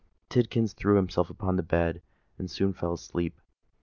[0.31, 2.01] Tidkins threw himself upon the bed
[2.39, 3.39] and soon fell asleep.